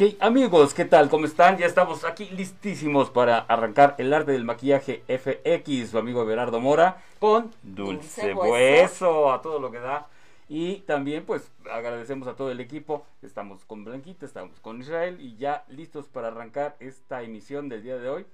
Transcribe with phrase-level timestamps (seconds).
[0.00, 1.08] Ok, amigos, ¿qué tal?
[1.08, 1.58] ¿Cómo están?
[1.58, 7.02] Ya estamos aquí listísimos para arrancar el arte del maquillaje FX, su amigo Gerardo Mora,
[7.18, 10.06] con Dulce, Hueso, a todo lo que da.
[10.48, 13.06] Y también, pues, agradecemos a todo el equipo.
[13.22, 17.96] Estamos con Blanquita, estamos con Israel y ya listos para arrancar esta emisión del día
[17.96, 18.26] de hoy.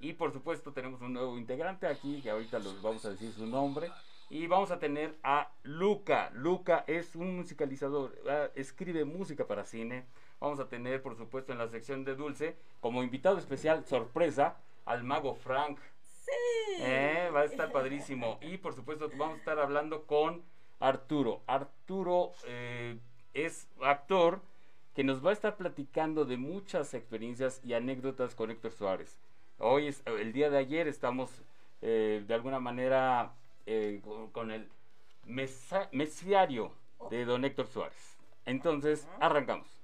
[0.00, 3.46] Y por supuesto, tenemos un nuevo integrante aquí, que ahorita les vamos a decir su
[3.46, 3.92] nombre.
[4.28, 6.30] Y vamos a tener a Luca.
[6.34, 10.04] Luca es un musicalizador, ah, escribe música para cine
[10.42, 15.04] Vamos a tener, por supuesto, en la sección de dulce, como invitado especial, sorpresa, al
[15.04, 15.78] mago Frank.
[16.02, 16.32] Sí.
[16.80, 18.40] Eh, va a estar padrísimo.
[18.42, 20.42] Y por supuesto, vamos a estar hablando con
[20.80, 21.42] Arturo.
[21.46, 22.98] Arturo eh,
[23.34, 24.40] es actor
[24.96, 29.20] que nos va a estar platicando de muchas experiencias y anécdotas con Héctor Suárez.
[29.58, 31.30] Hoy es el día de ayer estamos
[31.82, 33.32] eh, de alguna manera
[34.32, 34.68] con, el
[35.92, 36.72] mesiario
[37.10, 38.16] de don Héctor Suárez.
[38.44, 39.81] Entonces, arrancamos.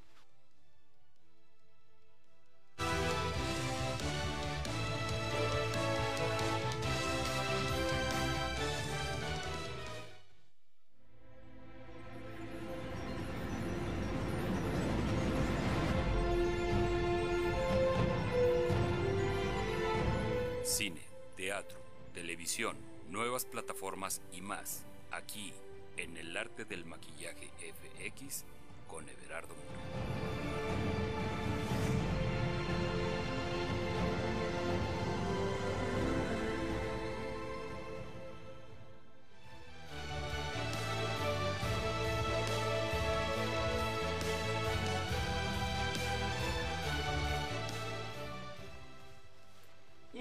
[28.28, 28.44] FX
[28.86, 29.54] con Everardo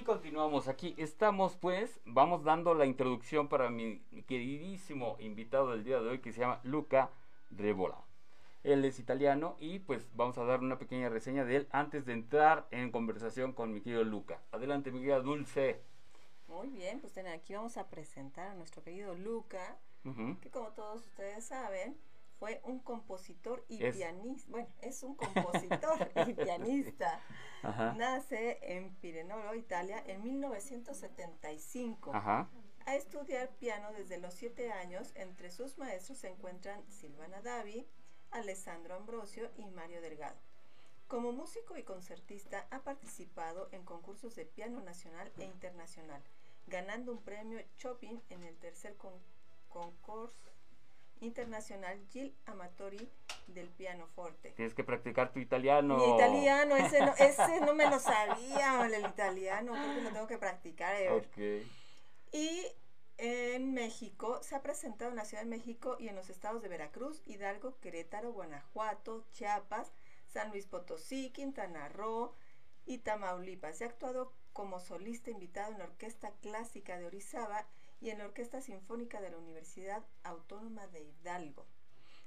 [0.05, 0.95] continuamos aquí.
[0.97, 6.31] Estamos pues, vamos dando la introducción para mi queridísimo invitado del día de hoy que
[6.31, 7.09] se llama Luca
[7.51, 8.03] Revola.
[8.63, 12.13] Él es italiano y pues vamos a dar una pequeña reseña de él antes de
[12.13, 14.41] entrar en conversación con mi querido Luca.
[14.51, 15.81] Adelante, mi querida Dulce.
[16.47, 19.77] Muy bien, pues aquí vamos a presentar a nuestro querido Luca,
[20.41, 21.97] que como todos ustedes saben,
[22.39, 24.49] fue un compositor y pianista.
[24.49, 27.19] Bueno, es un compositor y pianista.
[27.97, 32.11] Nace en Pirenolo, Italia, en 1975.
[32.87, 35.11] A estudiar piano desde los siete años.
[35.15, 37.85] Entre sus maestros se encuentran Silvana Davi,
[38.31, 40.37] Alessandro Ambrosio y Mario Delgado.
[41.09, 46.21] Como músico y concertista ha participado en concursos de piano nacional e internacional,
[46.67, 48.95] ganando un premio Chopin en el tercer
[49.67, 50.49] concurso
[51.19, 53.11] internacional Gil Amatori
[53.47, 54.51] del pianoforte.
[54.51, 55.97] Tienes que practicar tu italiano.
[55.97, 60.27] Mi italiano, ese no, ese no me lo sabía, el italiano, creo que lo tengo
[60.27, 60.95] que practicar.
[60.95, 61.67] Eh.
[62.31, 62.65] Y
[63.17, 66.69] en México, se ha presentado en la Ciudad de México y en los estados de
[66.69, 69.91] Veracruz, Hidalgo, Querétaro, Guanajuato, Chiapas,
[70.27, 72.35] San Luis Potosí, Quintana Roo
[72.85, 73.77] y Tamaulipas.
[73.77, 77.67] Se ha actuado como solista invitado en la Orquesta Clásica de Orizaba
[78.01, 81.65] y en la Orquesta Sinfónica de la Universidad Autónoma de Hidalgo.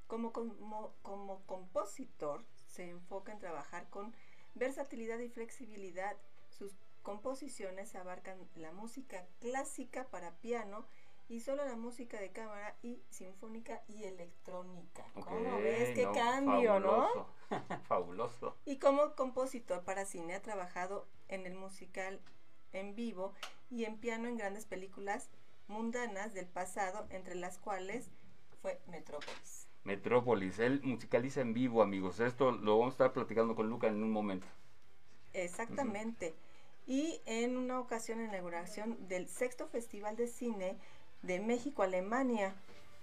[0.06, 4.14] Como, como, compositor, se enfoca en trabajar con
[4.54, 6.16] versatilidad y flexibilidad.
[7.02, 10.86] Composiciones abarcan la música clásica para piano
[11.28, 15.04] y solo la música de cámara y sinfónica y electrónica.
[15.14, 15.94] ¿Cómo ves?
[15.94, 17.08] ¡Qué cambio, ¿no?
[17.84, 18.56] fabuloso.
[18.64, 22.20] Y como compositor para cine ha trabajado en el musical
[22.72, 23.32] en vivo
[23.70, 25.30] y en piano en grandes películas
[25.68, 28.10] mundanas del pasado, entre las cuales
[28.60, 29.68] fue Metrópolis.
[29.84, 32.20] Metrópolis, él musicaliza en vivo, amigos.
[32.20, 34.46] Esto lo vamos a estar platicando con Luca en un momento.
[35.32, 36.34] Exactamente.
[36.90, 40.74] Y en una ocasión en la inauguración del sexto Festival de Cine
[41.22, 42.52] de México-Alemania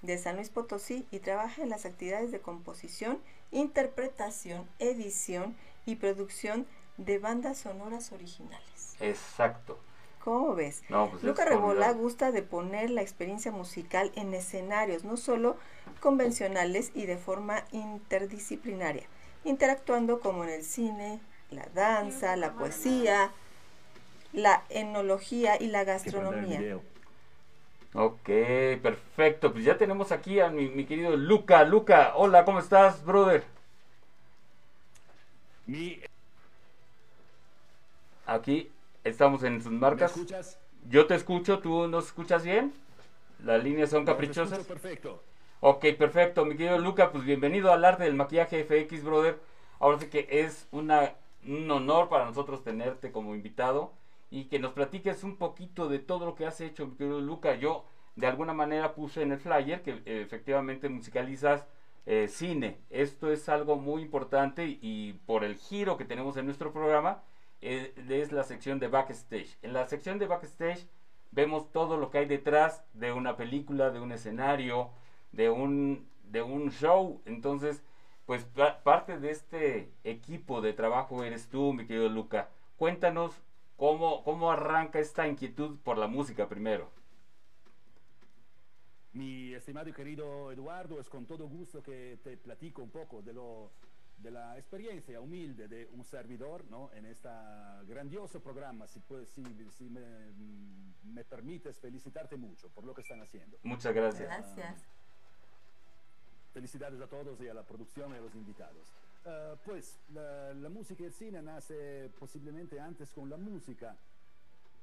[0.01, 3.17] de San Luis Potosí y trabaja en las actividades de composición,
[3.49, 5.55] interpretación, edición
[5.85, 6.67] y producción
[6.97, 8.97] de bandas sonoras originales.
[8.99, 9.79] Exacto.
[10.21, 10.83] ¿Cómo ves?
[10.89, 15.55] Pues Luca Rebola gusta de poner la experiencia musical en escenarios, no solo
[16.01, 19.05] convencionales y de forma interdisciplinaria,
[19.45, 23.31] interactuando como en el cine, la danza, la poesía,
[24.33, 26.79] la enología y la gastronomía.
[27.93, 28.29] Ok,
[28.81, 29.51] perfecto.
[29.51, 31.63] Pues ya tenemos aquí a mi, mi, querido Luca.
[31.63, 33.43] Luca, hola, ¿cómo estás, brother?
[35.65, 35.99] Mi...
[38.25, 38.69] Aquí
[39.03, 40.15] estamos en sus marcas.
[40.15, 40.59] ¿Me escuchas?
[40.89, 42.73] Yo te escucho, ¿tú nos escuchas bien?
[43.43, 44.65] Las líneas son caprichosas.
[44.65, 45.23] perfecto.
[45.59, 49.39] Ok, perfecto, mi querido Luca, pues bienvenido al arte del maquillaje FX, brother.
[49.79, 51.13] Ahora sí que es una,
[51.47, 53.91] un honor para nosotros tenerte como invitado
[54.29, 57.55] y que nos platiques un poquito de todo lo que has hecho, mi querido Luca.
[57.55, 57.85] Yo
[58.15, 61.65] de alguna manera puse en el flyer que eh, efectivamente musicalizas
[62.05, 62.77] eh, cine.
[62.89, 67.21] Esto es algo muy importante y, por el giro que tenemos en nuestro programa
[67.61, 69.57] eh, es la sección de backstage.
[69.61, 70.87] En la sección de backstage
[71.31, 74.89] vemos todo lo que hay detrás de una película, de un escenario,
[75.31, 77.21] de un, de un show.
[77.25, 77.83] Entonces,
[78.25, 78.45] pues
[78.83, 82.49] parte de este equipo de trabajo eres tú, mi querido Luca.
[82.77, 83.41] Cuéntanos
[83.77, 86.91] cómo, cómo arranca esta inquietud por la música primero.
[89.13, 93.33] Mi estimado y querido Eduardo, es con todo gusto que te platico un poco de,
[93.33, 93.71] lo,
[94.17, 96.91] de la experiencia humilde de un servidor ¿no?
[96.93, 97.29] en este
[97.87, 98.87] grandioso programa.
[98.87, 100.01] Si, puedes, si, si me,
[101.03, 103.57] me, permites felicitarte mucho por lo que están haciendo.
[103.63, 104.27] Muchas gracias.
[104.27, 104.85] Gracias.
[106.53, 108.87] Felicidades a todos y a la producción y a los invitados.
[109.27, 113.93] Uh, pues la, la, música y el cine nace posiblemente antes con la música.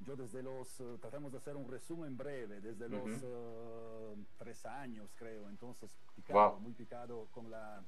[0.01, 3.09] Yo desde los, uh, tratamos de hacer un resumen breve, desde uh -huh.
[3.09, 6.61] los uh, tres años creo, entonces picado, wow.
[6.61, 7.83] muy picado con la,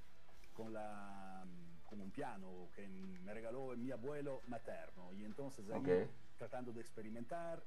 [0.55, 1.44] con la,
[1.85, 6.08] con un piano que me regaló mi abuelo materno y entonces ahí okay.
[6.38, 7.62] tratando de experimentar,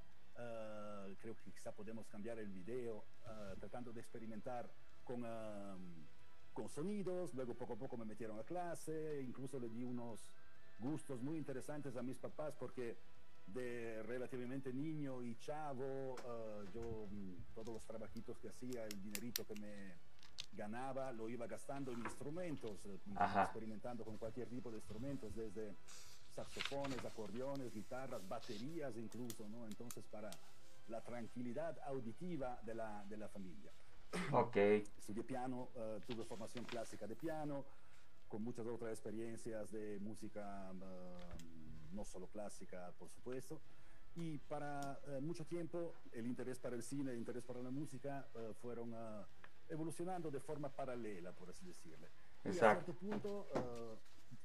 [1.22, 3.04] creo que quizá podemos cambiar el video,
[3.60, 4.68] tratando de experimentar
[5.04, 6.06] con, um,
[6.60, 10.20] con sonidos, luego poco a poco me metieron a clase, incluso le di unos
[10.80, 12.98] gustos muy interesantes a mis papás porque
[13.48, 19.46] de relativamente niño y chavo, uh, yo mm, todos los trabajitos que hacía, el dinerito
[19.48, 19.94] que me
[20.52, 23.44] ganaba, lo iba gastando en instrumentos, eh, Ajá.
[23.44, 25.74] experimentando con cualquier tipo de instrumentos, desde
[26.36, 29.66] saxofones, acordeones, guitarras, baterías incluso, ¿no?
[29.66, 30.30] Entonces para
[30.90, 33.72] la tranquilidad auditiva de la, de la familia.
[34.32, 34.56] Ok.
[34.56, 37.66] Estudié piano, uh, tuve formación clásica de piano,
[38.28, 43.60] con muchas otras experiencias de música, uh, no solo clásica, por supuesto.
[44.16, 48.26] Y para uh, mucho tiempo el interés para el cine, el interés para la música
[48.62, 48.94] fueron
[49.70, 52.08] evolucionando de forma paralela, por así decirlo.
[52.44, 52.50] Exacto.
[52.50, 53.48] Y a cierto punto,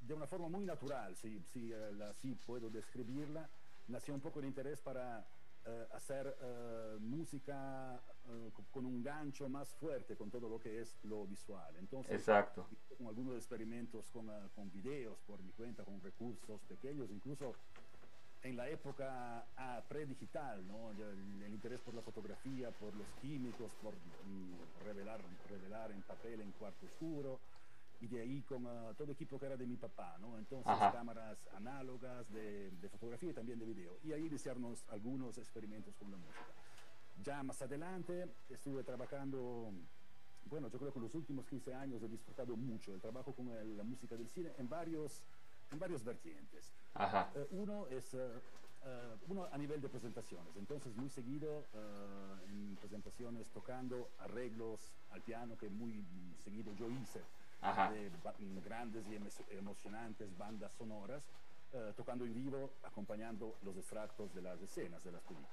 [0.01, 3.49] de una forma muy natural, si, si así puedo describirla,
[3.89, 5.25] nació un poco el interés para
[5.67, 10.95] Uh, hacer uh, música uh, con un gancho más fuerte con todo lo que es
[11.05, 11.75] lo visual.
[11.79, 12.67] Entonces, Exacto.
[12.99, 17.55] con algunos experimentos con, con, videos por mi cuenta, con recursos pequeños, incluso
[18.43, 20.91] en la época ah, predigital, ¿no?
[20.91, 26.43] el, el, interés por la fotografía, por los químicos, por mm, revelar, revelar en papel
[26.43, 27.41] en cuarto oscuro
[28.05, 30.37] y de ahí con uh, todo equipo que era de mi papá, ¿no?
[30.37, 30.93] Entonces Ajá.
[30.93, 33.99] cámaras análogas de, de, fotografía y también de video.
[34.05, 36.53] Y ahí iniciaron algunos experimentos con la música.
[37.23, 39.73] Ya más adelante estuve trabajando,
[40.51, 43.49] bueno, yo creo que en los últimos 15 años he disfrutado mucho el trabajo con
[43.49, 45.23] el, la música del cine en varios,
[45.73, 46.75] en varios vertientes.
[46.93, 47.31] Ajá.
[47.35, 48.13] Uh, uno es...
[48.13, 48.19] Uh,
[48.85, 55.23] Uh, uno a nivel de presentaciones, entonces muy seguido uh, en presentaciones tocando arreglos al
[55.23, 56.05] piano que muy
[56.45, 57.23] seguido yo hice
[57.65, 57.91] Ajá.
[57.91, 58.11] de
[58.65, 61.25] grandes y emocionantes bandas sonoras,
[61.73, 65.51] uh, tocando en vivo, acompañando los extractos de las escenas de las películas.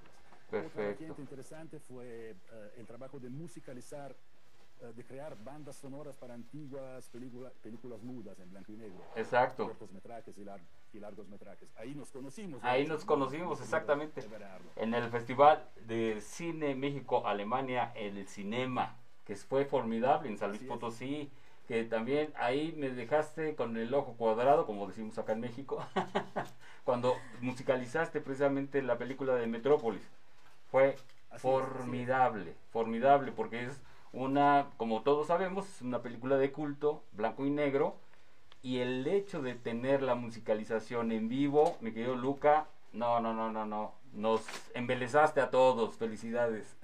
[0.50, 0.80] Perfecto.
[0.80, 4.14] Otra vertiente interesante fue uh, el trabajo de musicalizar,
[4.82, 9.02] uh, de crear bandas sonoras para antiguas película, películas mudas en blanco y negro.
[9.16, 9.68] Exacto.
[9.68, 10.60] Cortos metrajes y, lar
[10.92, 11.70] y largos metrajes.
[11.78, 12.62] Ahí nos conocimos.
[12.62, 14.22] Ahí nos conocimos, exactamente.
[14.76, 21.32] En el Festival de Cine México-Alemania, el Cinema, que fue formidable en San Luis Potosí
[21.72, 25.82] que también ahí me dejaste con el ojo cuadrado, como decimos acá en México,
[26.84, 30.02] cuando musicalizaste precisamente la película de Metrópolis.
[30.70, 30.98] Fue
[31.30, 37.06] así formidable, es, formidable, porque es una, como todos sabemos, es una película de culto,
[37.14, 37.96] blanco y negro,
[38.62, 43.50] y el hecho de tener la musicalización en vivo, mi querido Luca, no, no, no,
[43.50, 44.42] no, no, nos
[44.74, 46.76] embelezaste a todos, felicidades.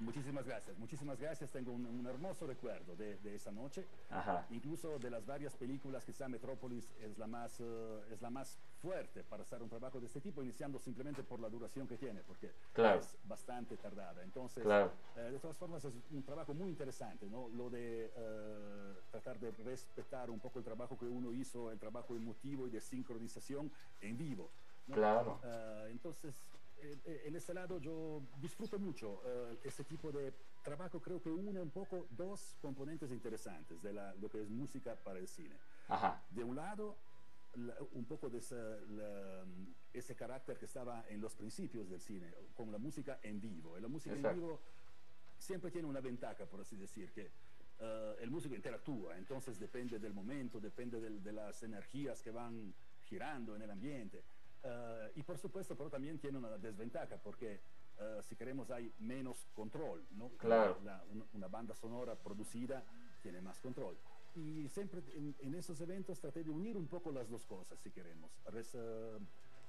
[0.00, 1.50] Muchísimas gracias, muchísimas gracias.
[1.50, 3.84] Tengo un, un hermoso recuerdo de, de esa noche.
[4.10, 4.46] Ajá.
[4.50, 9.22] Incluso de las varias películas, quizá Metrópolis es la, más, uh, es la más fuerte
[9.24, 12.52] para hacer un trabajo de este tipo, iniciando simplemente por la duración que tiene, porque
[12.72, 12.98] claro.
[13.00, 14.22] es bastante tardada.
[14.22, 14.90] Entonces, claro.
[15.16, 17.48] uh, de todas formas, es un trabajo muy interesante, ¿no?
[17.48, 22.16] Lo de uh, tratar de respetar un poco el trabajo que uno hizo, el trabajo
[22.16, 24.50] emotivo y de sincronización en vivo.
[24.86, 24.94] ¿No?
[24.94, 25.40] Claro.
[25.88, 26.34] entonces,
[27.04, 31.70] en ese lado yo disfruto mucho uh, este tipo de trabajo, creo que une un
[31.70, 35.56] poco dos componentes interesantes de la, lo que es música para el cine.
[36.30, 36.96] De un lado,
[37.92, 38.38] un poco de
[39.92, 43.78] ese carácter que estaba en los principios del cine, con la música en vivo.
[43.78, 44.60] Y la música en vivo
[45.38, 47.30] siempre tiene una ventaja, por así decir, que
[47.80, 52.74] uh, el músico interactúa, entonces depende del momento, depende del, de las energías que van
[53.04, 54.24] girando en el ambiente.
[54.66, 57.60] Uh, y por supuesto, pero también tiene una desventaja, porque
[58.00, 60.30] uh, si queremos hay menos control, ¿no?
[60.38, 60.78] Claro.
[60.84, 62.82] La, una, una, banda sonora producida
[63.22, 63.96] tiene más control.
[64.34, 67.90] Y siempre en, en, esos eventos traté de unir un poco las dos cosas, si
[67.90, 68.30] queremos.
[68.46, 68.76] Res,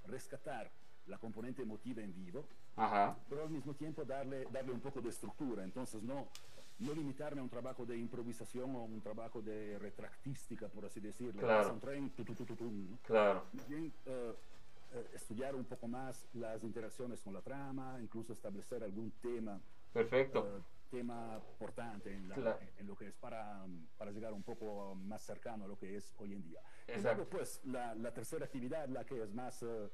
[0.06, 0.72] rescatar
[1.06, 3.18] la componente emotiva en vivo, Ajá.
[3.30, 5.64] pero al mismo tiempo darle, darle un poco de estructura.
[5.64, 6.28] Entonces, no,
[6.80, 11.42] no limitarme a un trabajo de improvisación o un trabajo de retractística, por así decirlo.
[11.42, 11.74] Claro.
[11.74, 12.98] Un tren, tu, tu, tu, ¿no?
[13.04, 13.46] claro.
[13.68, 14.34] Bien, uh,
[15.14, 19.60] estudiar un poco más las interacciones con la trama, incluso establecer algún tema.
[19.94, 20.42] Perfecto.
[20.42, 22.60] Uh, tema importante en, la, claro.
[22.78, 23.66] en, lo que es para,
[23.98, 26.62] para llegar un poco más cercano a lo que es hoy en día.
[26.88, 27.10] Exacto.
[27.10, 29.90] Y luego, pues, la, la, tercera actividad, la que es más uh,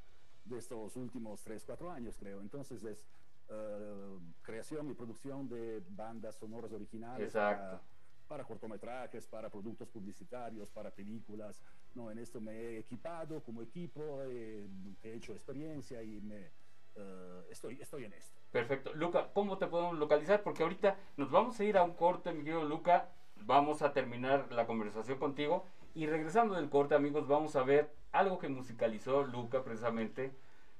[0.45, 2.41] de estos últimos 3, 4 años, creo.
[2.41, 3.05] Entonces es
[3.49, 7.63] uh, creación y producción de bandas sonoras originales Exacto.
[7.63, 7.81] para,
[8.27, 11.61] para, cortometrajes, para productos publicitarios, para películas.
[11.95, 14.65] No, en esto me he equipado como equipo, he,
[15.03, 16.49] he hecho experiencia y me,
[16.95, 18.39] uh, estoy, estoy en esto.
[18.51, 18.93] Perfecto.
[18.93, 20.41] Luca, ¿cómo te podemos localizar?
[20.43, 23.09] Porque ahorita nos vamos a ir a un corte, mi querido Luca.
[23.45, 25.65] Vamos a terminar la conversación contigo.
[25.95, 30.31] Y regresando del corte, amigos, vamos a ver algo que musicalizó Luca precisamente.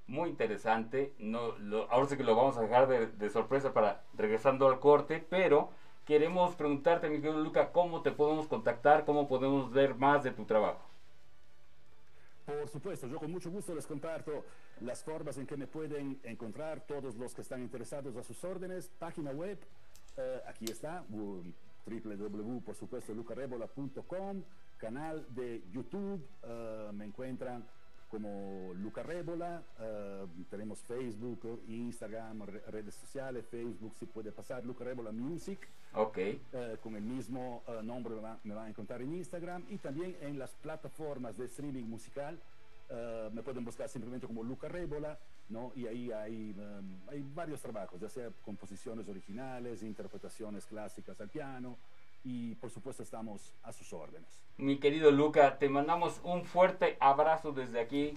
[0.07, 1.13] Muy interesante.
[1.19, 4.79] No, lo, ahora sí que lo vamos a dejar de, de, sorpresa para regresando al
[4.79, 5.23] corte.
[5.29, 5.69] Pero
[6.05, 9.05] queremos preguntarte, mi querido Luca, ¿cómo te podemos contactar?
[9.05, 10.92] ¿Cómo podemos ver más de tu trabajo?
[12.45, 14.43] Por supuesto, yo con mucho gusto les comparto
[14.81, 18.89] las formas en que me pueden encontrar todos los que están interesados a sus órdenes.
[18.99, 19.57] Página web,
[20.17, 22.61] eh, aquí está, www,
[24.77, 27.65] canal de YouTube, uh, me encuentran
[28.13, 34.83] como Luca Rébola, uh, tenemos Facebook, Instagram, re redes sociales, Facebook si puede pasar, Luca
[34.83, 36.39] Rébola Music, okay.
[36.53, 40.15] uh, con el mismo nombre me va, me va, a encontrar en Instagram y también
[40.21, 42.39] en las plataformas de streaming musical,
[43.33, 45.17] me pueden buscar simplemente como Luca Rébola,
[45.49, 45.71] ¿no?
[45.75, 51.77] y ahí hay, um, hay varios trabajos, ya sea composiciones originales, interpretaciones clásicas al piano,
[52.23, 54.41] y por supuesto estamos a sus órdenes.
[54.57, 58.13] Mi querido Luca, te mandamos un fuerte abrazo desde aquí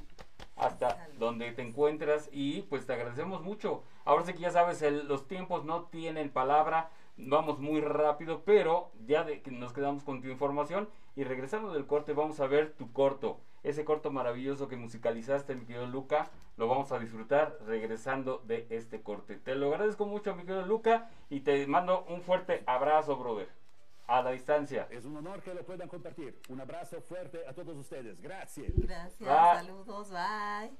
[0.54, 3.82] hasta donde te encuentras y pues te agradecemos mucho.
[4.04, 8.90] Ahora sí que ya sabes, el, los tiempos no tienen palabra, vamos muy rápido, pero
[9.06, 12.92] ya de, nos quedamos con tu información y regresando del corte vamos a ver tu
[12.92, 18.66] corto, ese corto maravilloso que musicalizaste, mi querido Luca, lo vamos a disfrutar regresando de
[18.70, 19.36] este corte.
[19.36, 23.65] Te lo agradezco mucho, mi querido Luca, y te mando un fuerte abrazo, brother
[24.06, 24.86] a la distancia.
[24.90, 26.40] Es un honor que lo puedan compartir.
[26.48, 28.20] Un abrazo fuerte a todos ustedes.
[28.20, 28.72] Gracias.
[28.76, 29.18] Gracias.
[29.20, 29.66] Bye.
[29.66, 30.10] Saludos.
[30.10, 30.72] Bye.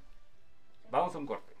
[0.89, 1.56] Vamos a un corte.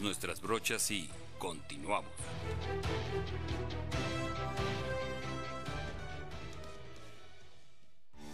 [0.00, 2.10] Nuestras brochas y continuamos.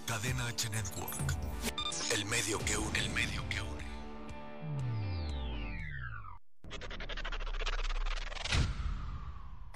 [0.06, 1.34] Cadena H Network.
[2.14, 3.84] El medio que une, el medio que une.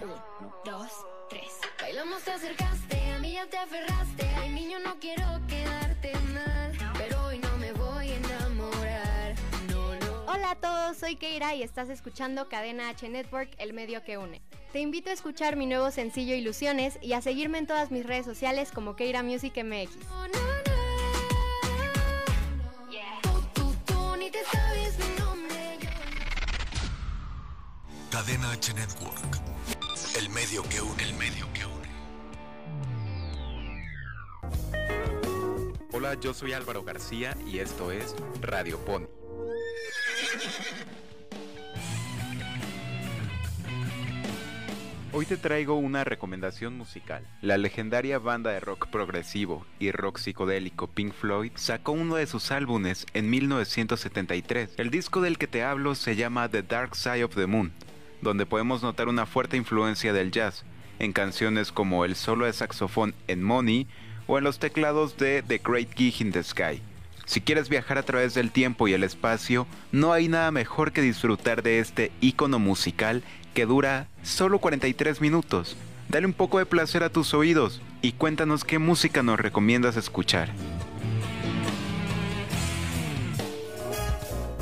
[0.00, 0.92] Uno, dos,
[1.28, 1.50] tres.
[1.80, 4.28] Bailamos, te acercaste, a mí ya te aferraste.
[4.37, 5.39] Ay, niño, no quiero
[11.11, 14.40] soy Keira y estás escuchando Cadena H Network, el medio que une.
[14.73, 18.25] Te invito a escuchar mi nuevo sencillo Ilusiones y a seguirme en todas mis redes
[18.25, 19.90] sociales como Keira Music MX.
[28.12, 29.40] Cadena H Network.
[30.17, 31.90] El medio que une, el medio que une.
[35.93, 39.20] Hola, yo soy Álvaro García y esto es Radio Pony.
[45.21, 47.23] Hoy te traigo una recomendación musical.
[47.43, 52.50] La legendaria banda de rock progresivo y rock psicodélico Pink Floyd sacó uno de sus
[52.50, 54.71] álbumes en 1973.
[54.79, 57.71] El disco del que te hablo se llama The Dark Side of the Moon,
[58.23, 60.65] donde podemos notar una fuerte influencia del jazz
[60.99, 63.89] en canciones como el solo de saxofón en Money
[64.27, 66.81] o en los teclados de The Great Gig in the Sky.
[67.27, 71.03] Si quieres viajar a través del tiempo y el espacio, no hay nada mejor que
[71.03, 73.23] disfrutar de este icono musical
[73.55, 75.77] que dura solo 43 minutos.
[76.09, 80.53] Dale un poco de placer a tus oídos y cuéntanos qué música nos recomiendas escuchar.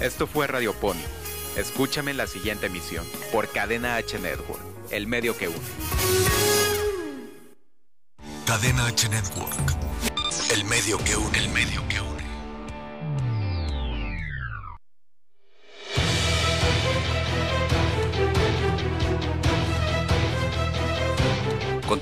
[0.01, 1.03] Esto fue Radio Pony.
[1.57, 4.61] Escúchame en la siguiente emisión por Cadena H Network,
[4.91, 5.59] el medio que une.
[8.47, 9.75] Cadena H Network,
[10.55, 12.08] el medio que une, el medio que une.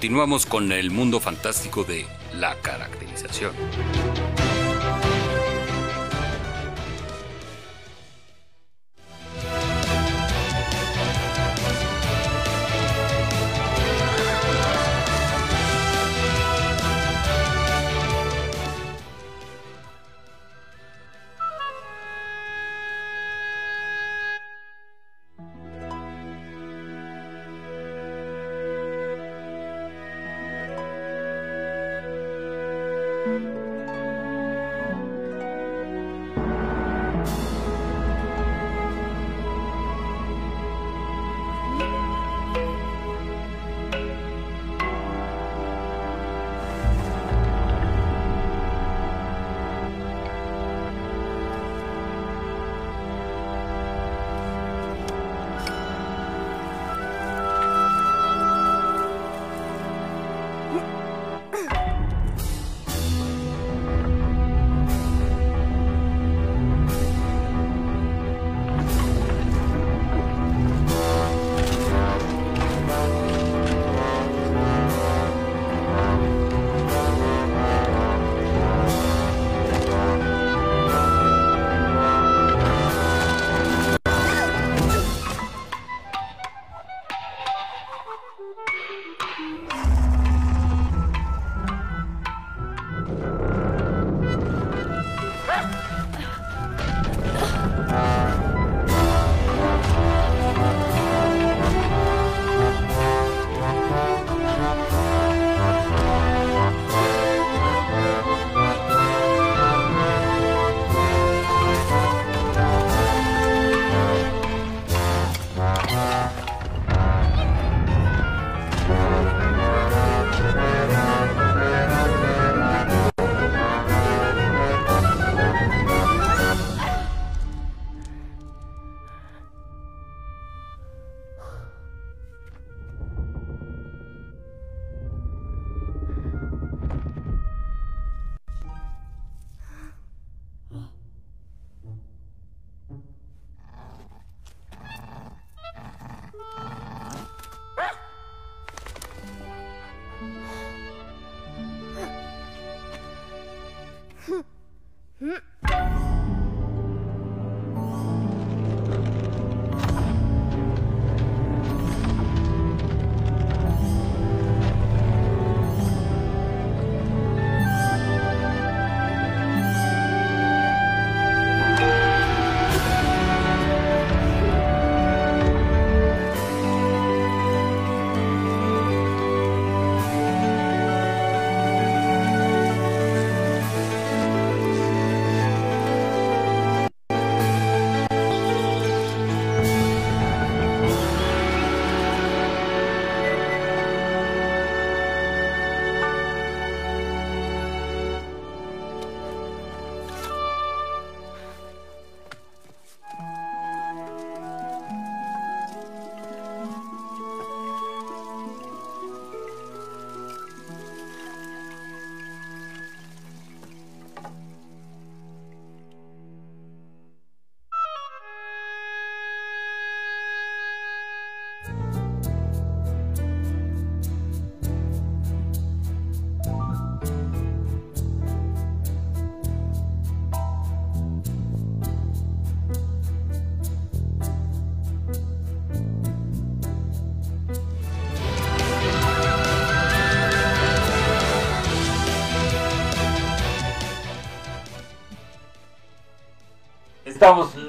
[0.07, 2.07] Continuamos con el mundo fantástico de
[2.39, 3.51] la caracterización.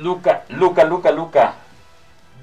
[0.08, 1.56] Luca, Luca, Luca, Luca,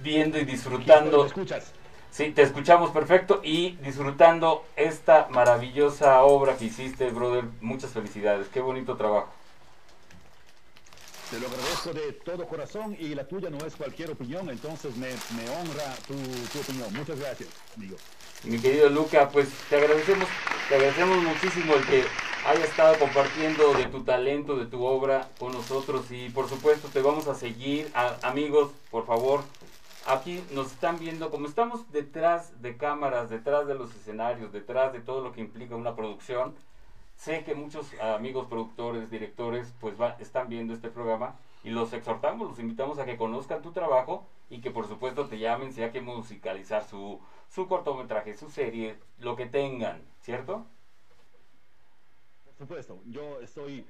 [0.03, 1.22] viendo y disfrutando.
[1.22, 1.72] ¿Me escuchas?
[2.11, 7.44] Sí, te escuchamos perfecto y disfrutando esta maravillosa obra que hiciste, brother.
[7.62, 9.33] Muchas felicidades, qué bonito trabajo.
[11.31, 15.09] Te lo agradezco de todo corazón y la tuya no es cualquier opinión, entonces me,
[15.09, 16.14] me honra tu,
[16.53, 16.92] tu, opinión.
[16.92, 17.96] Muchas gracias, amigo.
[18.42, 20.29] Mi querido Luca, pues te agradecemos,
[20.68, 22.05] te agradecemos muchísimo el que
[22.46, 27.00] haya estado compartiendo de tu talento, de tu obra con nosotros y por supuesto te
[27.00, 27.90] vamos a seguir.
[28.22, 29.40] amigos, por favor,
[30.07, 35.00] aquí nos están viendo, como estamos detrás de cámaras, detrás de los escenarios, detrás de
[35.00, 36.54] todo lo que implica una producción,
[37.16, 42.59] sé que muchos amigos productores, directores, pues están viendo este programa y los exhortamos, los
[42.59, 46.02] invitamos a que conozcan tu trabajo y que por supuesto te llamen si hay que
[46.02, 50.66] musicalizar su, su cortometraje, su serie, lo que tengan, ¿cierto?
[52.56, 53.84] Supuesto, yo estoy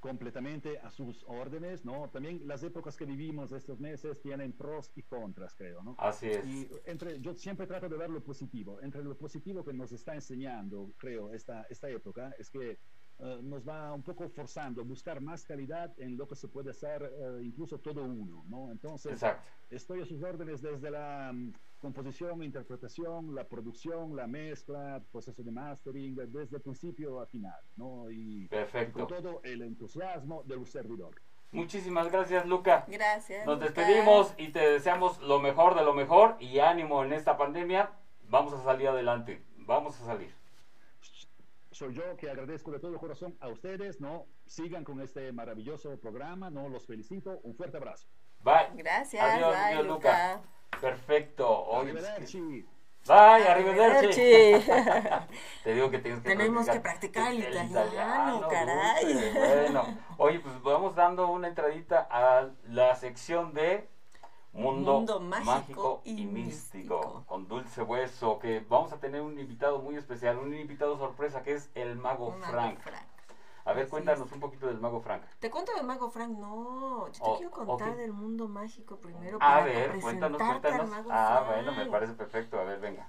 [0.00, 2.10] completamente a sus órdenes, ¿no?
[2.10, 5.94] También las épocas que vivimos estos meses tienen pros y contras, creo, ¿no?
[5.98, 6.44] Así es.
[6.44, 8.80] Y entre, yo siempre trato de ver lo positivo.
[8.82, 12.78] Entre lo positivo que nos está enseñando, creo, esta, esta época, es que
[13.18, 16.70] eh, nos va un poco forzando a buscar más calidad en lo que se puede
[16.70, 18.72] hacer uh, incluso todo uno, ¿no?
[18.72, 19.48] Entonces, Exacto.
[19.70, 21.52] estoy a sus órdenes desde la um,
[21.84, 28.10] composición, interpretación, la producción, la mezcla, proceso de mastering, desde el principio a final, ¿no?
[28.10, 28.98] Y, Perfecto.
[28.98, 31.20] y con todo el entusiasmo del servidor.
[31.52, 32.86] Muchísimas gracias, Luca.
[32.88, 33.44] Gracias.
[33.44, 37.92] Nos despedimos y te deseamos lo mejor de lo mejor y ánimo en esta pandemia.
[38.30, 39.42] Vamos a salir adelante.
[39.58, 40.32] Vamos a salir
[41.70, 44.26] soy yo que agradezco de todo corazón a ustedes, ¿no?
[44.46, 46.68] Sigan con este maravilloso programa, ¿no?
[46.68, 48.06] Los felicito, un fuerte abrazo.
[48.44, 48.70] Bye.
[48.76, 49.20] Gracias.
[49.20, 50.40] Adiós, bye, Luca.
[50.80, 51.76] Perfecto.
[51.76, 52.66] Arrivederci.
[53.06, 54.64] Bye, arrivederci.
[55.64, 59.32] Te digo que tienes que Tenemos que practicar el, italiano, caray.
[59.34, 63.88] Bueno, oye, pues vamos dando una entradita a la sección de
[64.52, 70.38] Mundo, mágico, y, místico, con Dulce Hueso, que vamos a tener un invitado muy especial,
[70.38, 72.78] un invitado sorpresa que es el Mago, Frank.
[73.64, 75.22] A ver, cuéntanos un poquito del Mago Frank.
[75.40, 76.36] ¿Te cuento del Mago Frank?
[76.36, 79.38] No, yo te oh, quiero contar del mundo mágico primero.
[79.40, 80.90] a ver, cuéntanos, cuéntanos.
[81.10, 82.58] ah, bueno, me parece perfecto.
[82.58, 83.08] A ver, venga.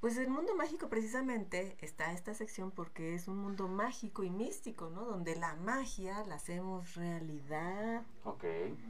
[0.00, 4.90] Pues el mundo mágico precisamente está esta sección porque es un mundo mágico y místico,
[4.90, 5.04] ¿no?
[5.04, 8.02] Donde la magia la hacemos realidad.
[8.24, 8.44] Ok.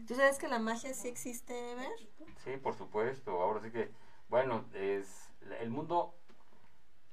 [0.06, 2.28] ¿Tú sabes que la magia sí existe, Ver?
[2.44, 3.40] Sí, por supuesto.
[3.40, 3.92] Ahora sí que,
[4.28, 5.30] bueno, es
[5.60, 6.14] el mundo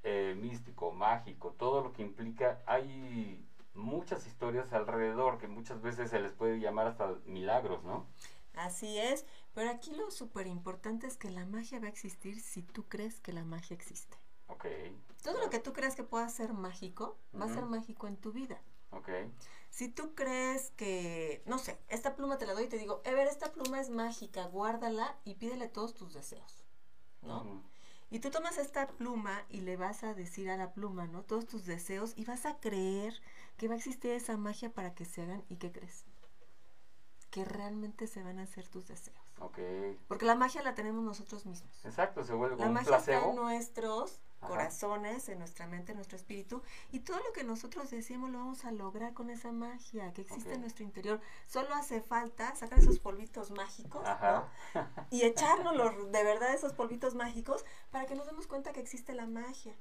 [0.03, 6.19] eh, místico, mágico, todo lo que implica, hay muchas historias alrededor que muchas veces se
[6.19, 8.07] les puede llamar hasta milagros, ¿no?
[8.53, 12.61] Así es, pero aquí lo súper importante es que la magia va a existir si
[12.61, 14.17] tú crees que la magia existe.
[14.47, 14.65] Ok.
[15.23, 18.31] Todo lo que tú creas que pueda ser mágico, va a ser mágico en tu
[18.31, 18.61] vida.
[18.91, 19.09] Ok.
[19.69, 23.27] Si tú crees que, no sé, esta pluma te la doy y te digo, Ever,
[23.27, 26.63] esta pluma es mágica, guárdala y pídele todos tus deseos,
[27.23, 27.63] ¿no?
[28.13, 31.23] Y tú tomas esta pluma y le vas a decir a la pluma, ¿no?
[31.23, 33.19] Todos tus deseos y vas a creer
[33.57, 36.05] que va a existir esa magia para que se hagan y qué crees
[37.31, 39.17] que realmente se van a hacer tus deseos.
[39.39, 39.99] Okay.
[40.07, 41.83] Porque la magia la tenemos nosotros mismos.
[41.83, 46.17] Exacto, se vuelve como la magia está en nuestros corazones, en nuestra mente, en nuestro
[46.17, 50.21] espíritu, y todo lo que nosotros decimos lo vamos a lograr con esa magia que
[50.21, 51.19] existe en nuestro interior.
[51.47, 54.07] Solo hace falta sacar esos polvitos mágicos
[55.09, 59.25] y echárnoslos de verdad esos polvitos mágicos para que nos demos cuenta que existe la
[59.25, 59.75] magia.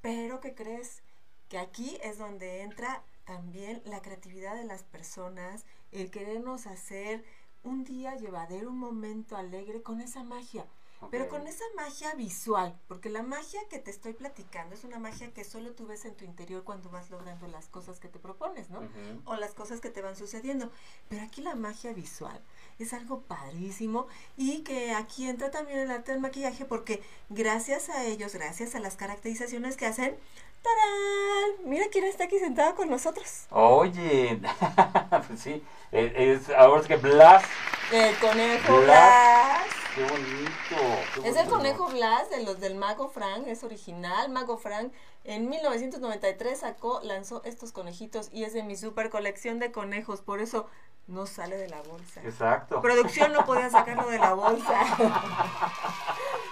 [0.00, 1.02] Pero ¿qué crees?
[1.48, 7.24] Que aquí es donde entra también la creatividad de las personas, el querernos hacer
[7.62, 10.66] un día llevadero, un momento alegre con esa magia.
[11.10, 15.32] Pero con esa magia visual, porque la magia que te estoy platicando es una magia
[15.32, 18.70] que solo tú ves en tu interior cuando vas logrando las cosas que te propones,
[18.70, 18.80] ¿no?
[19.24, 20.70] O las cosas que te van sucediendo.
[21.08, 22.40] Pero aquí la magia visual
[22.78, 28.04] es algo padrísimo y que aquí entra también el arte del maquillaje porque gracias a
[28.04, 30.16] ellos, gracias a las caracterizaciones que hacen,
[30.62, 31.68] ¡Tarán!
[31.68, 33.46] Mira quién está aquí sentado con nosotros.
[33.50, 34.40] Oye,
[35.26, 37.44] pues sí, es, ahora es que Blas.
[37.92, 39.66] El conejo Blas.
[39.94, 41.28] Qué bonito.
[41.28, 44.30] es el conejo Blas de los del Mago Frank, es original.
[44.30, 44.92] Mago Frank
[45.24, 50.40] en 1993 sacó, lanzó estos conejitos y es de mi super colección de conejos, por
[50.40, 50.68] eso
[51.06, 52.22] no sale de la bolsa.
[52.22, 52.80] Exacto.
[52.80, 54.80] Producción no podía sacarlo de la bolsa.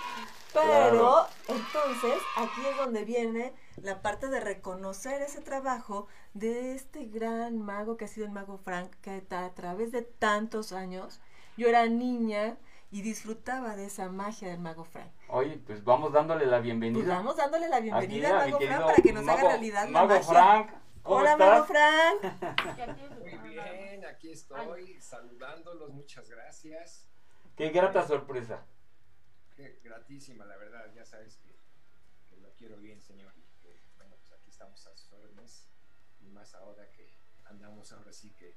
[0.53, 7.61] Pero entonces aquí es donde viene la parte de reconocer ese trabajo de este gran
[7.61, 11.21] mago que ha sido el mago Frank, que a través de tantos años,
[11.57, 12.57] yo era niña
[12.91, 15.11] y disfrutaba de esa magia del mago Frank.
[15.29, 17.05] Oye, pues vamos dándole la bienvenida.
[17.05, 20.23] Pues vamos dándole la bienvenida al mago Frank para que nos haga realidad la magia.
[20.23, 20.71] Frank,
[21.05, 22.23] Hola, mago Frank.
[23.41, 27.07] Muy bien, aquí estoy saludándolos, muchas gracias.
[27.57, 28.65] Qué grata sorpresa
[29.83, 31.59] gratísima, la verdad, ya sabes que,
[32.41, 35.67] lo quiero bien, Señor, y que, bueno, pues aquí estamos a sus órdenes,
[36.21, 37.11] y más ahora que
[37.45, 38.55] andamos ahora sí que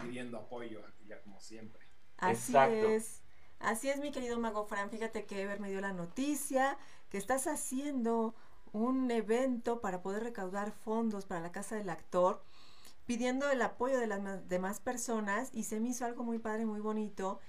[0.00, 1.86] pidiendo apoyo, ya como siempre.
[2.18, 3.22] Así es.
[3.58, 4.90] Así es, mi querido Mago Fran.
[4.90, 6.78] Fíjate que Ever me dio la noticia
[7.10, 8.34] que estás haciendo
[8.72, 12.42] un evento para poder recaudar fondos para la casa del actor,
[13.06, 16.80] pidiendo el apoyo de las demás personas y se me hizo algo muy padre, muy
[16.80, 17.40] bonito.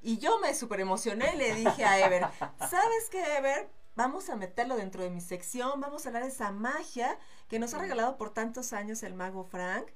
[0.00, 2.26] Y yo me super emocioné y le dije a Ever,
[2.58, 3.68] ¿sabes qué, Ever?
[3.96, 7.74] Vamos a meterlo dentro de mi sección, vamos a hablar de esa magia que nos
[7.74, 9.88] ha regalado por tantos años el mago Frank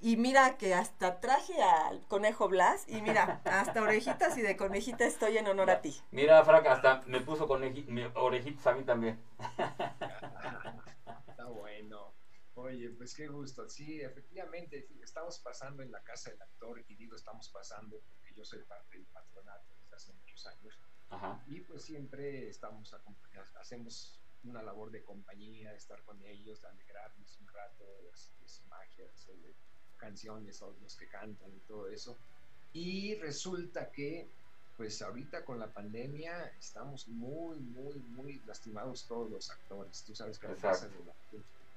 [0.00, 5.06] y mira que hasta traje al conejo Blas y mira, hasta orejitas y de conejita
[5.06, 5.96] estoy en honor a ti.
[6.10, 9.22] Mira, Frank, hasta me puso orejitas a mí también.
[11.28, 12.14] Está bueno.
[12.54, 13.68] Oye, pues qué gusto.
[13.68, 18.44] Sí, efectivamente, estamos pasando en la casa del actor y digo estamos pasando porque yo
[18.44, 20.78] soy parte del patronato desde hace muchos años.
[21.46, 22.94] Y pues siempre estamos
[23.60, 27.84] hacemos una labor de compañía, estar con ellos, alegrarnos un rato,
[28.68, 29.54] magia, es el,
[29.96, 32.16] canciones o los que cantan y todo eso.
[32.72, 34.28] Y resulta que,
[34.76, 40.02] pues ahorita con la pandemia estamos muy, muy, muy lastimados todos los actores.
[40.04, 41.14] Tú sabes que la casa de la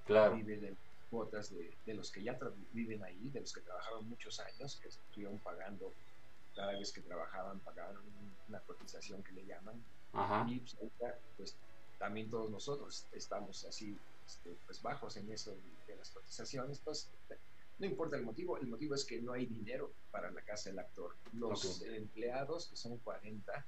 [0.06, 0.36] claro.
[0.36, 0.76] vive de
[1.10, 2.38] cuotas de, de, los que ya
[2.74, 5.94] viven ahí, de los que trabajaron muchos años, que estuvieron pagando
[6.60, 7.96] cada vez que trabajaban, pagaban
[8.50, 9.82] una cotización que le llaman.
[10.50, 11.56] Y pues, ahorita, pues
[11.98, 15.52] también todos nosotros estamos así, este, pues bajos en eso
[15.88, 17.10] de, las cotizaciones, pues
[17.80, 20.80] no importa el motivo, el motivo es que no hay dinero para la casa del
[20.80, 21.16] actor.
[21.34, 23.66] Los empleados, que son 40,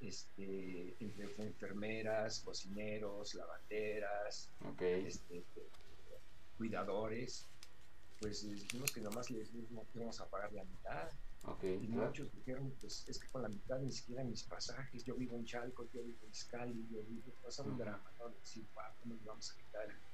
[0.00, 4.48] este, entre enfermeras, cocineros, lavanderas,
[4.80, 5.44] este,
[6.56, 7.46] cuidadores,
[8.20, 9.50] pues dijimos que nomás les
[9.94, 11.10] íbamos a pagar la mitad.
[11.62, 15.36] Y muchos dijeron, pues es que con la mitad ni siquiera mis pasajes, yo vivo
[15.36, 18.28] en Chalco, yo vivo en Iscali, yo vivo, pasa un drama, ¿no?
[18.28, 20.08] Decir, ¿cómo le vamos a quitar el dinero?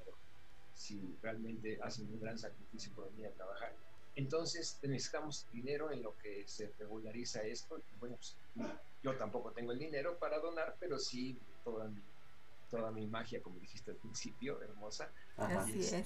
[0.74, 3.74] si realmente hacen un gran sacrificio por venir a trabajar.
[4.16, 7.80] Entonces necesitamos dinero en lo que se regulariza esto.
[7.98, 8.37] Bueno, pues,
[9.02, 12.02] yo tampoco tengo el dinero para donar, pero sí toda mi,
[12.70, 15.10] toda mi magia, como dijiste al principio, hermosa.
[15.37, 16.04] Así y, es.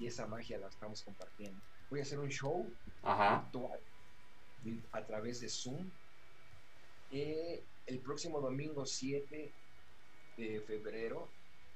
[0.00, 1.60] y esa magia la estamos compartiendo.
[1.90, 2.68] Voy a hacer un show
[3.02, 3.48] Ajá.
[4.92, 5.90] A través de Zoom
[7.10, 9.52] eh, el próximo domingo 7
[10.36, 11.28] de febrero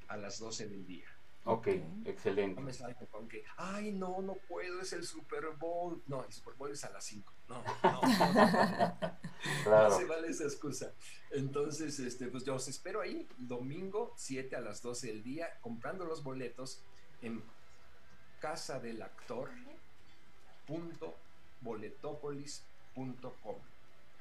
[0.09, 1.07] a las 12 del día.
[1.45, 1.69] Ok,
[2.05, 2.61] excelente.
[2.61, 6.03] No me salgo con que, ay, no, no puedo, es el Super Bowl.
[6.07, 7.33] No, el Super Bowl es a las 5.
[7.49, 8.01] No, no.
[9.65, 9.91] claro.
[9.91, 10.93] No se vale esa excusa.
[11.31, 16.05] Entonces, este, pues yo os espero ahí, domingo 7 a las 12 del día, comprando
[16.05, 16.83] los boletos
[17.23, 17.43] en
[18.41, 19.51] casa del actor
[20.67, 21.17] punto
[22.99, 23.57] boletopolis.com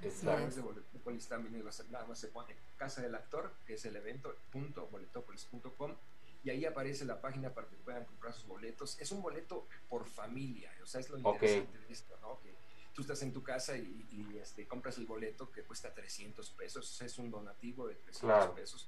[0.02, 0.56] Exacto.
[0.56, 4.88] de Boletopolis también nada más se pone casa del actor, que es el evento, punto
[4.92, 5.96] boletopolis.com
[6.44, 8.98] y ahí aparece la página para que puedan comprar sus boletos.
[9.00, 12.40] Es un boleto por familia, o sea, es lo interesante de esto, ¿no?
[12.42, 12.56] Que
[12.94, 16.94] tú estás en tu casa y, este, compras el boleto que cuesta 300 pesos, o
[16.96, 18.88] sea, es un donativo de 300 pesos.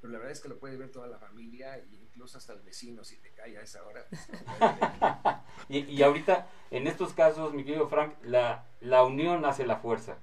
[0.00, 2.60] Pero la verdad es que lo puede ver toda la familia e incluso hasta el
[2.60, 4.06] vecino si te cae a esa hora.
[5.68, 10.18] Y, y, ahorita, en estos casos, mi querido Frank, la, la unión hace la fuerza.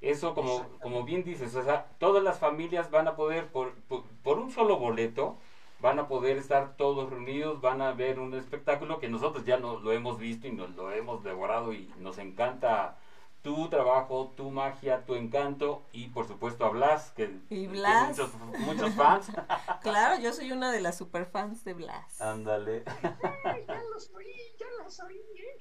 [0.00, 4.02] Eso, como, como bien dices, o sea, todas las familias van a poder, por, por,
[4.22, 5.38] por un solo boleto,
[5.80, 9.82] van a poder estar todos reunidos, van a ver un espectáculo que nosotros ya nos
[9.82, 12.98] lo hemos visto y nos lo hemos devorado y nos encanta
[13.42, 18.08] tu trabajo, tu magia, tu encanto y por supuesto a Blas, que, ¿Y Blas?
[18.10, 19.30] muchos, muchos fans.
[19.82, 22.20] claro, yo soy una de las super fans de Blas.
[22.20, 22.84] Ándale.
[22.84, 25.16] ya los oí, ya los oí.
[25.16, 25.58] ¿eh?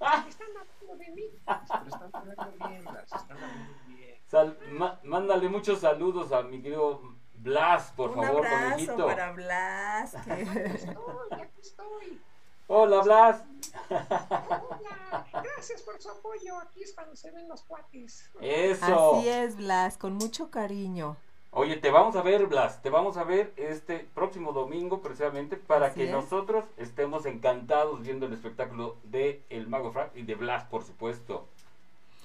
[0.00, 0.24] Ah.
[0.28, 1.22] Están hablando de mí.
[1.46, 4.20] Pero están hablando bien, Blas, están hablando bien.
[4.26, 4.58] Sal,
[5.04, 7.00] mándale muchos saludos a mi querido
[7.34, 9.06] Blas, por Un favor, abrazo conejito.
[9.06, 10.16] para Blas.
[10.24, 10.42] Que...
[10.42, 10.94] Estoy,
[11.32, 12.20] aquí estoy.
[12.66, 13.44] Hola, Blas.
[13.90, 16.58] Hola, gracias por su apoyo.
[16.60, 18.30] Aquí es cuando se ven los cuates.
[18.40, 19.16] Eso.
[19.16, 21.16] Así es, Blas, con mucho cariño.
[21.50, 25.86] Oye, te vamos a ver, Blas, te vamos a ver este próximo domingo precisamente para
[25.86, 26.10] Así que es.
[26.10, 31.46] nosotros estemos encantados viendo el espectáculo de El Mago Frank y de Blas, por supuesto.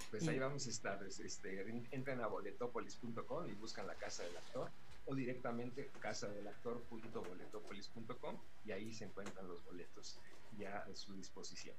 [0.09, 0.99] Pues ahí vamos a estar.
[1.03, 4.71] Este, entren a boletopolis.com y buscan la casa del actor
[5.09, 10.19] o directamente casadelactor.boletopolis.com y ahí se encuentran los boletos
[10.57, 11.75] ya a su disposición.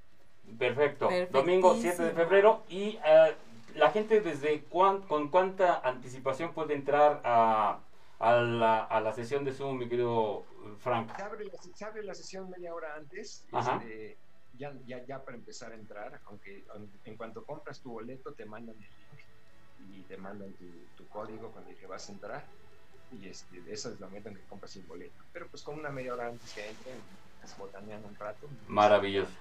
[0.59, 1.07] Perfecto.
[1.31, 3.33] Domingo 7 de febrero y eh,
[3.75, 7.79] la gente desde cuán, con cuánta anticipación puede entrar a,
[8.19, 10.43] a, la, a la sesión de Zoom, mi querido
[10.79, 11.15] Frank.
[11.15, 13.45] Se abre la, se abre la sesión media hora antes.
[13.51, 13.77] Ajá.
[13.77, 14.17] Este,
[14.57, 16.65] ya, ya, ya para empezar a entrar, aunque
[17.05, 18.91] en cuanto compras tu boleto te mandan el link
[19.89, 20.65] y te mandan tu,
[20.97, 22.45] tu código con el que vas a entrar
[23.11, 25.23] y este, eso es el momento en que compras el boleto.
[25.33, 26.95] Pero pues con una media hora antes que entren,
[27.45, 28.47] se botanean un rato.
[28.67, 29.31] Maravilloso.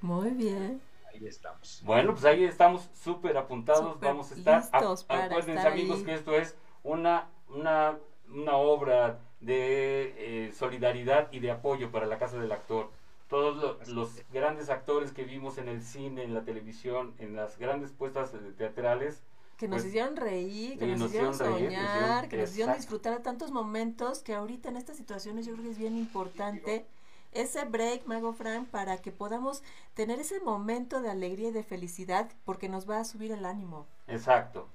[0.00, 0.80] Muy bien.
[1.08, 1.82] ahí estamos.
[1.84, 4.64] Bueno, pues ahí estamos súper apuntados, vamos a estar.
[4.72, 10.14] acuérdense amigos que esto es una, una, una obra de
[10.46, 12.90] eh, solidaridad y de apoyo para la Casa del Actor.
[13.28, 17.90] Todos los grandes actores que vimos en el cine, en la televisión, en las grandes
[17.90, 19.22] puestas teatrales,
[19.56, 23.50] que nos pues, hicieron reír, que nos, hicieron soñar, que nos hicieron disfrutar de tantos
[23.50, 26.86] momentos que ahorita en estas situaciones yo creo que es bien importante
[27.34, 29.62] ese break, Mago Frank, para que podamos
[29.94, 33.86] tener ese momento de alegría y de felicidad porque nos va a subir el ánimo.
[34.06, 34.68] Exacto.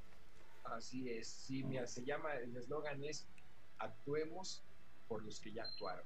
[0.66, 3.28] Así es, sí, mira, se llama, el eslogan es
[3.80, 4.62] actuemos
[5.08, 6.04] por los que ya actuaron.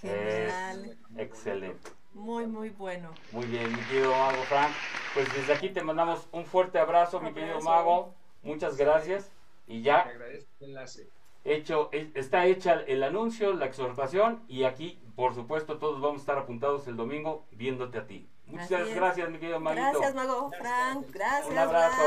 [0.00, 0.98] Genial.
[1.16, 1.90] excelente.
[2.14, 3.10] Muy, muy bueno.
[3.32, 4.72] Muy bien, mi querido Mago Frank.
[5.14, 8.14] Pues desde aquí te mandamos un fuerte abrazo, mi querido Mago.
[8.42, 9.30] Muchas gracias.
[9.66, 10.04] Y ya.
[10.04, 11.10] Te agradezco el enlace.
[11.44, 16.38] Hecho, está hecha el anuncio, la exhortación y aquí, por supuesto, todos vamos a estar
[16.38, 18.26] apuntados el domingo viéndote a ti.
[18.46, 19.90] Muchas gracias, mi querido Maguito.
[19.90, 21.06] Gracias, Mago Frank.
[21.10, 21.50] Gracias.
[21.50, 22.02] Un abrazo.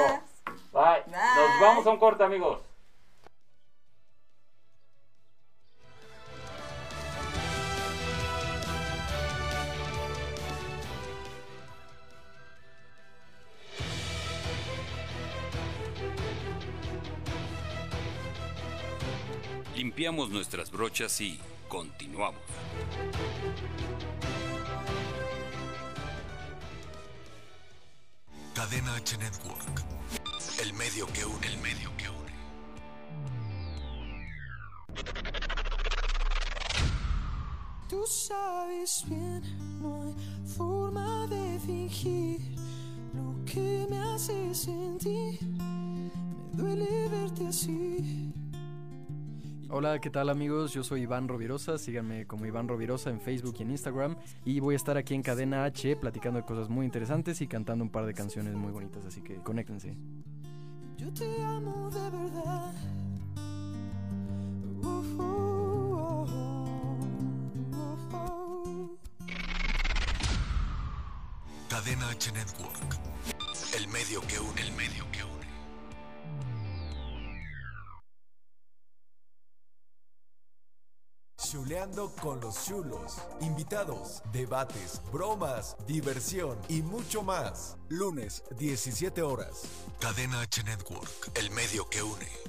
[0.74, 1.04] Bye.
[1.08, 2.69] Nos vamos a un corte, amigos.
[20.10, 22.42] Limpiamos nuestras brochas y continuamos.
[28.56, 29.84] Cadena H Network.
[30.64, 32.34] El medio que une, el medio que une.
[37.88, 39.44] Tú sabes bien,
[39.80, 40.16] no hay
[40.58, 42.40] forma de fingir
[43.14, 45.38] lo que me hace sentir.
[45.44, 46.10] Me
[46.54, 48.29] duele verte así.
[49.72, 50.74] Hola, ¿qué tal amigos?
[50.74, 54.74] Yo soy Iván Rovirosa, síganme como Iván Rovirosa en Facebook y en Instagram y voy
[54.74, 58.08] a estar aquí en Cadena H platicando de cosas muy interesantes y cantando un par
[58.08, 59.96] de canciones muy bonitas, así que conéctense.
[60.98, 62.74] Yo te amo de verdad.
[71.70, 72.98] Cadena H Network.
[73.78, 75.39] El medio que une, el medio que une.
[81.52, 83.18] Chuleando con los chulos.
[83.42, 87.76] Invitados, debates, bromas, diversión y mucho más.
[87.88, 89.64] Lunes, 17 horas.
[90.00, 92.49] Cadena H Network, el medio que une.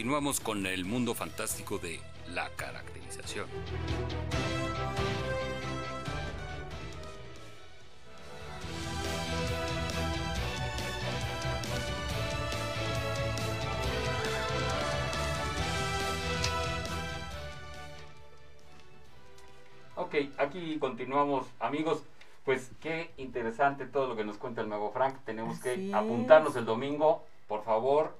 [0.00, 2.00] Continuamos con el mundo fantástico de
[2.32, 3.46] la caracterización.
[19.96, 22.02] Ok, aquí continuamos, amigos.
[22.46, 25.18] Pues qué interesante todo lo que nos cuenta el mago Frank.
[25.26, 28.16] Tenemos que apuntarnos el domingo, por favor,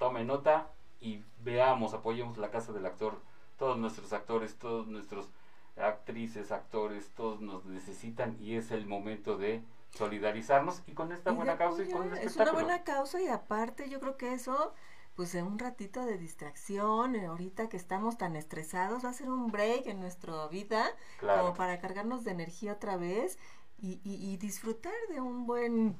[0.00, 0.66] tome nota
[1.00, 3.20] y veamos, apoyemos la casa del actor.
[3.58, 5.28] Todos nuestros actores, todos nuestros
[5.76, 11.56] actrices, actores, todos nos necesitan y es el momento de solidarizarnos y con esta buena
[11.56, 14.72] causa y con el Es una buena causa y aparte yo creo que eso
[15.16, 19.28] pues en un ratito de distracción, eh, ahorita que estamos tan estresados, va a ser
[19.28, 20.86] un break en nuestra vida,
[21.20, 23.38] como para cargarnos de energía otra vez
[23.76, 25.98] y, y disfrutar de un buen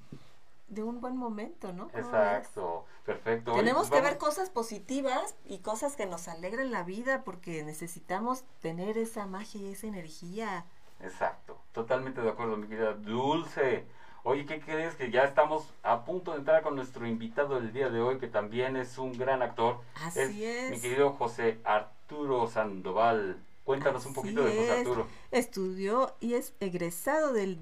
[0.70, 1.90] de un buen momento, ¿no?
[1.94, 3.52] Exacto, perfecto.
[3.52, 8.96] Tenemos que ver cosas positivas y cosas que nos alegren la vida porque necesitamos tener
[8.96, 10.64] esa magia y esa energía.
[11.02, 13.84] Exacto, totalmente de acuerdo, mi querida Dulce.
[14.22, 14.94] Oye, ¿qué crees?
[14.94, 18.28] Que ya estamos a punto de entrar con nuestro invitado del día de hoy, que
[18.28, 19.80] también es un gran actor.
[19.94, 20.70] Así es.
[20.70, 23.38] Mi querido José Arturo Sandoval.
[23.64, 25.06] Cuéntanos un poquito de José Arturo.
[25.30, 27.58] Estudió y es egresado del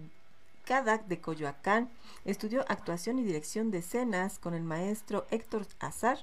[0.65, 1.91] CADAC de Coyoacán.
[2.29, 6.19] Estudió actuación y dirección de escenas con el maestro Héctor Azar.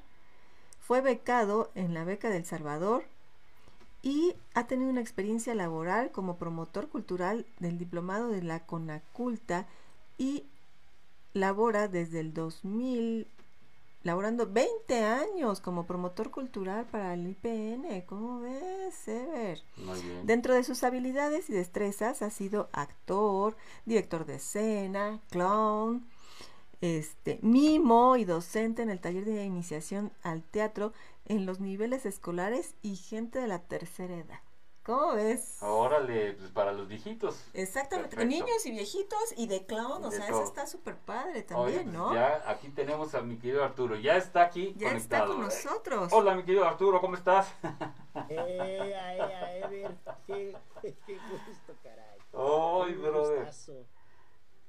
[0.79, 3.05] Fue becado en la beca del Salvador
[4.03, 9.65] y ha tenido una experiencia laboral como promotor cultural del diplomado de la Conaculta
[10.19, 10.43] y
[11.33, 13.25] labora desde el 2000
[14.05, 18.03] laborando 20 años como promotor cultural para el IPN.
[18.05, 19.63] ¿Cómo ves, Ever?
[19.77, 20.27] Muy bien.
[20.27, 26.05] Dentro de sus habilidades y destrezas ha sido actor, director de escena, clown,
[26.81, 30.93] este, mimo y docente en el taller de iniciación al teatro
[31.25, 34.39] en los niveles escolares y gente de la tercera edad.
[34.85, 35.57] ¿Cómo ves?
[35.63, 37.43] Órale, pues para los viejitos.
[37.55, 41.87] Exactamente, niños y viejitos y de clown, o sea, eso está súper padre también, pues
[41.87, 42.13] ¿no?
[42.13, 46.13] Ya aquí tenemos a mi querido Arturo, ya está aquí ya está con nosotros.
[46.13, 47.51] Hola, mi querido Arturo, ¿cómo estás?
[48.29, 49.87] eh, ay, ay,
[50.27, 52.19] qué, qué gusto, caray.
[52.31, 53.49] Ay, brother.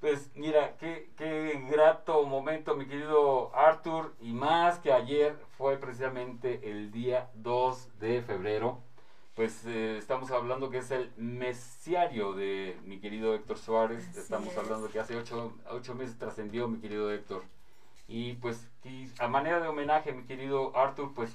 [0.01, 6.71] Pues mira, qué, qué grato momento, mi querido Arthur, y más que ayer fue precisamente
[6.71, 8.86] el día 2 de febrero
[9.37, 14.17] pues eh, estamos hablando que es el mesiario de mi querido Héctor Suárez.
[14.17, 17.45] estamos hablando que hace ocho, ocho meses trascendió mi querido Héctor.
[18.09, 18.67] Y pues
[19.19, 21.31] a manera de homenaje, mi querido Arthur, pues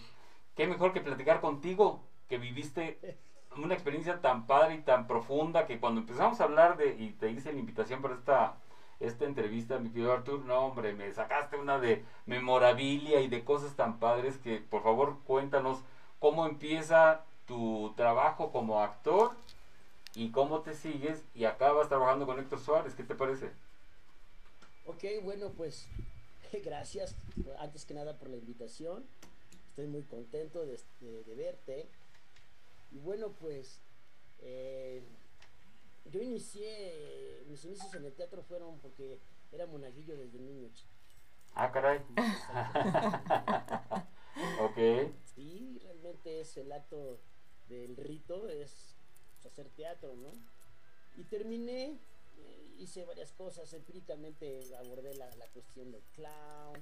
[0.56, 3.20] qué mejor que platicar contigo, que viviste
[3.56, 7.30] una experiencia tan padre y tan profunda que cuando empezamos a hablar de, y te
[7.30, 8.56] hice la invitación para esta,
[9.00, 13.76] esta entrevista, mi querido Arthur, no hombre, me sacaste una de memorabilia y de cosas
[13.76, 15.84] tan padres que por favor cuéntanos
[16.18, 19.36] cómo empieza tu trabajo como actor
[20.16, 22.96] y cómo te sigues y acabas trabajando con Héctor Suárez.
[22.96, 23.52] ¿Qué te parece?
[24.86, 25.90] Ok, bueno, pues
[26.64, 27.14] gracias
[27.60, 29.06] antes que nada por la invitación.
[29.68, 30.80] Estoy muy contento de,
[31.36, 31.90] verte.
[32.94, 33.82] Y bueno, pues
[34.40, 35.04] eh,
[36.06, 39.20] yo inicié, mis inicios en el teatro fueron porque
[39.52, 40.70] era monaguillo desde niño.
[41.54, 42.00] Ah, caray.
[44.62, 45.12] ok.
[45.36, 47.20] Sí, realmente es el acto
[47.72, 48.96] del rito es
[49.34, 50.32] pues, hacer teatro, ¿no?
[51.18, 51.98] Y terminé,
[52.38, 56.82] eh, hice varias cosas, empíricamente abordé la, cuestión del clown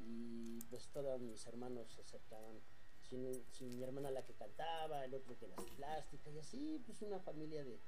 [0.00, 2.60] y pues todos mis hermanos se acercaban,
[3.08, 7.20] sin, mi hermana la que cantaba, el otro que las plásticas y así, pues una
[7.20, 7.78] familia de,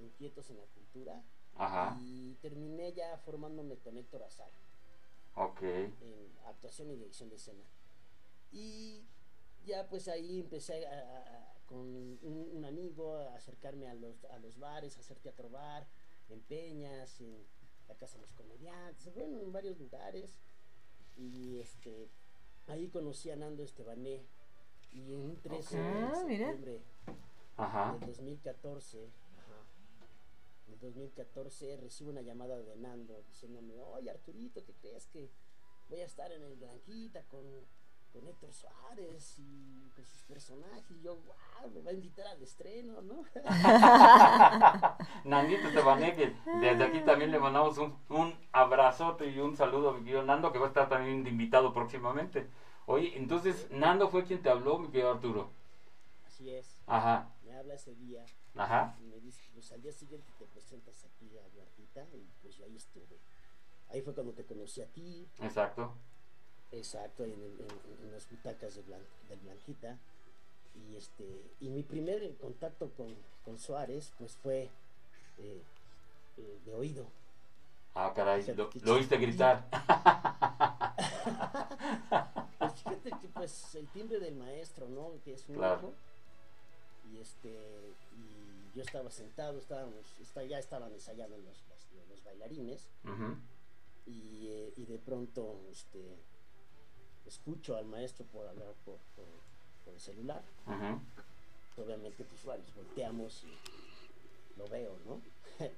[0.00, 1.22] inquietos en la cultura.
[1.56, 1.98] Ajá.
[2.00, 4.50] Y terminé ya formándome con Héctor Azar.
[5.34, 5.62] Ok.
[5.62, 7.64] En actuación y dirección de escena.
[8.52, 9.04] Y
[9.64, 10.86] ya pues ahí empecé
[11.66, 15.86] con un, amigo a acercarme a los, a los bares, a hacer teatro bar,
[16.28, 17.44] en Peñas, en
[17.88, 20.40] la Casa de los Comediantes, bueno, en varios lugares.
[21.16, 22.08] Y este
[22.66, 24.24] ahí conocí a Nando Estebané.
[24.92, 26.80] Y en un 13 de septiembre
[28.00, 29.04] del 2014,
[30.66, 35.30] en 2014 recibo una llamada de Nando diciéndome, oye Arturito, ¿qué crees que
[35.88, 37.44] voy a estar en el Blanquita con
[38.12, 40.90] con Héctor Suárez y con sus personajes.
[40.90, 43.24] Y yo, wow, me va a invitar al estreno, ¿no?
[45.24, 50.00] Nandito que desde aquí también le mandamos un, un abrazote y un saludo a mi
[50.04, 52.48] querido Nando, que va a estar también invitado próximamente.
[52.86, 55.50] Oye, entonces, Nando fue quien te habló, mi querido Arturo.
[56.26, 56.80] Así es.
[56.86, 57.34] Ajá.
[57.44, 58.24] Me habla ese día.
[58.56, 58.96] Ajá.
[59.00, 62.64] Y me dice, pues al día siguiente te presentas aquí a Duartita y pues yo
[62.64, 63.20] ahí estuve.
[63.88, 65.28] Ahí fue cuando te conocí a ti.
[65.40, 65.94] Exacto.
[66.72, 67.32] Exacto, en,
[68.12, 69.98] las butacas de del Blanquita.
[70.74, 71.24] Y este
[71.60, 73.14] y mi primer contacto con,
[73.58, 74.70] Suárez pues fue
[75.38, 75.62] eh,
[76.36, 77.04] eh, de oído.
[77.94, 79.68] Ah, caray, lo, oíste gritar.
[82.58, 85.14] pues fíjate que pues el timbre del maestro, ¿no?
[85.24, 85.92] Que es un claro.
[87.12, 87.50] Y este
[88.16, 90.14] y yo estaba sentado, estábamos,
[90.48, 91.64] ya estaban ensayando los,
[92.08, 92.88] los, bailarines.
[94.06, 96.16] y, eh, y de pronto este
[97.26, 99.24] escucho al maestro por hablar por, por,
[99.92, 100.42] el celular.
[101.76, 105.20] Obviamente, pues bueno, volteamos y lo veo, ¿no?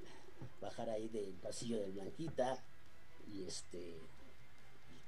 [0.61, 2.59] Bajar ahí del pasillo del Blanquita
[3.32, 3.97] y este.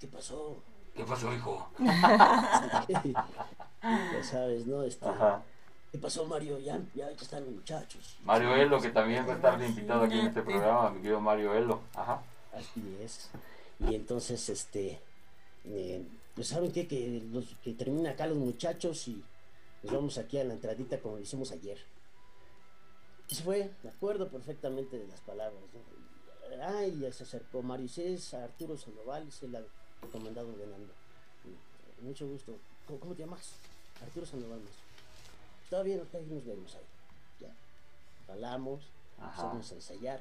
[0.01, 0.57] ¿Qué pasó?
[0.95, 1.69] ¿Qué pasó, hijo?
[1.79, 3.15] ya
[4.23, 4.83] sabes, ¿no?
[4.85, 5.07] Este,
[5.91, 6.59] ¿Qué pasó, Mario?
[6.59, 8.17] Ya, ya están los muchachos.
[8.25, 11.55] Mario Elo, que también va a estar invitado aquí en este programa, mi querido Mario
[11.55, 11.81] Elo.
[11.95, 12.23] Ajá.
[12.53, 13.31] Así es.
[13.81, 15.01] Y entonces, este.
[15.65, 16.05] Eh,
[16.35, 16.87] pues saben qué?
[16.89, 19.23] que, los, que termina acá los muchachos y
[19.83, 21.79] nos vamos aquí a la entradita como lo hicimos ayer.
[23.29, 25.63] Y fue, me acuerdo perfectamente de las palabras.
[26.63, 29.57] Ay, ya se acercó Maricés a Arturo Sandoval, es el
[30.13, 30.93] comandado de Nando.
[32.03, 32.57] Mucho gusto.
[32.87, 33.53] ¿Cómo, te llamas?
[34.03, 34.75] Arturo Sandoval más.
[35.65, 36.85] Está bien, nos vemos ahí.
[37.41, 38.33] Ya.
[38.33, 38.83] Hablamos,
[39.19, 40.21] empezamos a ensayar.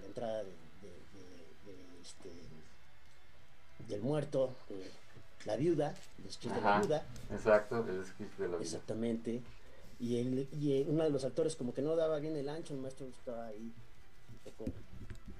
[0.00, 0.52] la entrada de,
[2.02, 2.30] este,
[3.88, 4.54] del muerto,
[5.44, 7.06] la viuda, el sketch de la viuda.
[7.30, 8.62] Exacto, el sketch de la viuda.
[8.62, 9.42] Exactamente.
[9.98, 12.80] Y, el, y uno de los actores como que no daba bien el ancho, el
[12.80, 13.72] maestro estaba ahí
[14.32, 14.70] un poco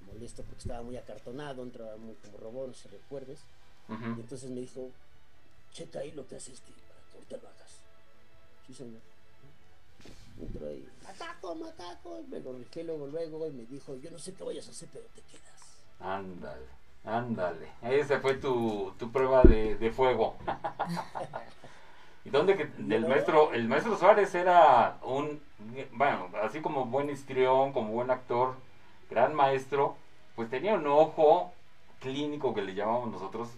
[0.06, 3.40] molesto porque estaba muy acartonado, entraba muy como robot, no se recuerdes.
[3.88, 4.90] Y entonces me dijo,
[5.72, 7.70] checa ahí lo que hace este, para que ahorita lo hagas.
[8.66, 9.00] Sí, señor.
[10.40, 14.34] Entró ahí, macaco, macaco, y me lo luego, luego, y me dijo, yo no sé
[14.34, 15.62] qué vayas a hacer, pero te quedas.
[16.00, 16.66] Ándale,
[17.06, 17.68] ándale.
[17.82, 20.36] Esa fue tu, tu prueba de, de fuego.
[22.24, 25.40] y donde que el maestro, el maestro Suárez era un,
[25.92, 28.54] bueno, así como buen histrión, como buen actor,
[29.10, 29.96] gran maestro,
[30.34, 31.52] pues tenía un ojo
[32.00, 33.48] clínico que le llamamos nosotros,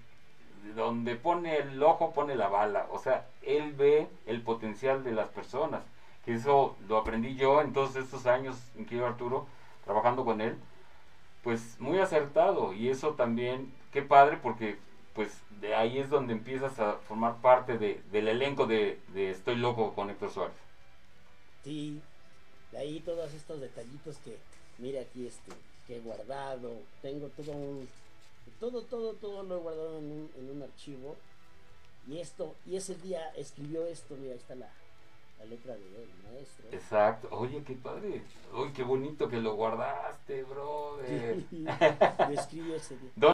[0.76, 5.28] donde pone el ojo pone la bala, o sea, él ve el potencial de las
[5.28, 5.82] personas,
[6.24, 8.56] que eso lo aprendí yo en todos estos años
[9.04, 9.46] Arturo,
[9.84, 10.56] trabajando con él,
[11.48, 14.76] pues muy acertado, y eso también, qué padre, porque
[15.14, 15.32] pues
[15.62, 20.10] de ahí es donde empiezas a formar parte de, del elenco de, Estoy Loco con
[20.10, 20.56] Héctor Suárez.
[21.64, 22.02] Sí,
[22.70, 24.36] de ahí todos estos detallitos que,
[24.76, 25.52] mira aquí este,
[25.86, 26.70] que he guardado,
[27.00, 27.88] tengo todo un,
[28.60, 31.16] todo, todo, todo lo he guardado en un, en un archivo,
[32.08, 34.68] y esto, y ese día escribió esto, mira, está la,
[35.38, 36.66] la letra del maestro.
[36.72, 37.28] Exacto.
[37.32, 38.22] Oye, qué padre.
[38.54, 41.44] Uy, qué bonito que lo guardaste, brother.
[41.50, 43.10] lo escribió ese día.